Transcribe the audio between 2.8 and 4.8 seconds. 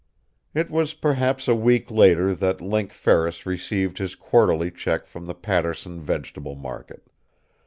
Ferris received his quarterly